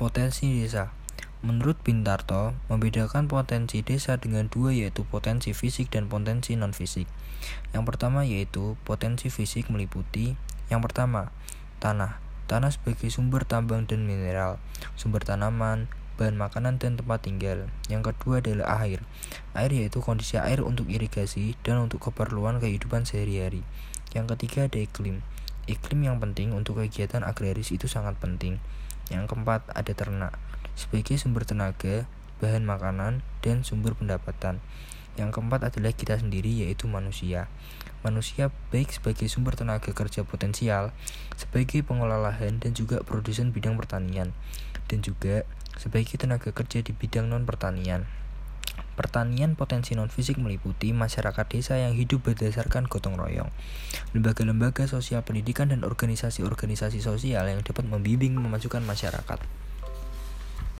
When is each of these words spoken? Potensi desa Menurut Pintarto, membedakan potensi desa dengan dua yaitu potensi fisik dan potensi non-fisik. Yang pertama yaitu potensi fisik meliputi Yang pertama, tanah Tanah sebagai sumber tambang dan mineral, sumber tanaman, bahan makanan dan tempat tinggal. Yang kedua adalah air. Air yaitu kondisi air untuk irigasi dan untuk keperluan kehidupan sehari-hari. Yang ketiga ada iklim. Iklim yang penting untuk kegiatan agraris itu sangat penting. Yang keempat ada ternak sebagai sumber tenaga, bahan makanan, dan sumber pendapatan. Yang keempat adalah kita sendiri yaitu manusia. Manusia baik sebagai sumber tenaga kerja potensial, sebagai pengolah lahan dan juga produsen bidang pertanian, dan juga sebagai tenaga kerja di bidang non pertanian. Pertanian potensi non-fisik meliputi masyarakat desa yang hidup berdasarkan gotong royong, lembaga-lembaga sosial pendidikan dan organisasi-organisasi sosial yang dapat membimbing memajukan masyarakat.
Potensi 0.00 0.48
desa 0.48 0.88
Menurut 1.42 1.74
Pintarto, 1.74 2.54
membedakan 2.70 3.26
potensi 3.26 3.82
desa 3.82 4.14
dengan 4.14 4.46
dua 4.46 4.70
yaitu 4.70 5.02
potensi 5.02 5.52
fisik 5.52 5.90
dan 5.90 6.06
potensi 6.06 6.54
non-fisik. 6.54 7.10
Yang 7.74 7.84
pertama 7.90 8.22
yaitu 8.22 8.78
potensi 8.86 9.28
fisik 9.28 9.68
meliputi 9.68 10.38
Yang 10.70 10.80
pertama, 10.88 11.34
tanah 11.82 12.22
Tanah 12.52 12.68
sebagai 12.68 13.08
sumber 13.08 13.48
tambang 13.48 13.88
dan 13.88 14.04
mineral, 14.04 14.60
sumber 14.92 15.24
tanaman, 15.24 15.88
bahan 16.20 16.36
makanan 16.36 16.76
dan 16.76 17.00
tempat 17.00 17.24
tinggal. 17.24 17.66
Yang 17.88 18.12
kedua 18.12 18.44
adalah 18.44 18.84
air. 18.84 19.00
Air 19.56 19.72
yaitu 19.72 20.04
kondisi 20.04 20.36
air 20.36 20.60
untuk 20.60 20.88
irigasi 20.92 21.56
dan 21.64 21.80
untuk 21.80 22.04
keperluan 22.04 22.60
kehidupan 22.60 23.08
sehari-hari. 23.08 23.64
Yang 24.12 24.36
ketiga 24.36 24.68
ada 24.68 24.78
iklim. 24.84 25.24
Iklim 25.70 26.10
yang 26.10 26.18
penting 26.18 26.50
untuk 26.50 26.82
kegiatan 26.82 27.22
agraris 27.22 27.70
itu 27.70 27.86
sangat 27.86 28.18
penting. 28.18 28.58
Yang 29.10 29.30
keempat 29.30 29.68
ada 29.70 29.92
ternak 29.94 30.34
sebagai 30.72 31.20
sumber 31.20 31.44
tenaga, 31.44 32.08
bahan 32.40 32.64
makanan, 32.64 33.20
dan 33.44 33.62
sumber 33.62 33.92
pendapatan. 33.94 34.58
Yang 35.20 35.38
keempat 35.38 35.68
adalah 35.68 35.92
kita 35.92 36.16
sendiri 36.16 36.48
yaitu 36.48 36.88
manusia. 36.88 37.52
Manusia 38.00 38.50
baik 38.72 38.90
sebagai 38.90 39.28
sumber 39.28 39.54
tenaga 39.54 39.92
kerja 39.92 40.24
potensial, 40.24 40.90
sebagai 41.36 41.84
pengolah 41.84 42.18
lahan 42.18 42.58
dan 42.58 42.72
juga 42.72 43.04
produsen 43.04 43.52
bidang 43.52 43.78
pertanian, 43.78 44.32
dan 44.88 44.98
juga 45.04 45.44
sebagai 45.76 46.16
tenaga 46.16 46.50
kerja 46.50 46.80
di 46.80 46.90
bidang 46.96 47.28
non 47.28 47.44
pertanian. 47.44 48.08
Pertanian 48.92 49.56
potensi 49.56 49.96
non-fisik 49.96 50.36
meliputi 50.36 50.92
masyarakat 50.92 51.46
desa 51.48 51.80
yang 51.80 51.96
hidup 51.96 52.28
berdasarkan 52.28 52.84
gotong 52.90 53.16
royong, 53.16 53.48
lembaga-lembaga 54.12 54.84
sosial 54.84 55.24
pendidikan 55.24 55.72
dan 55.72 55.80
organisasi-organisasi 55.80 57.00
sosial 57.00 57.48
yang 57.48 57.64
dapat 57.64 57.88
membimbing 57.88 58.36
memajukan 58.36 58.84
masyarakat. 58.84 59.61